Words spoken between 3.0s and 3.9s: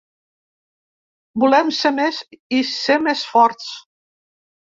més forts.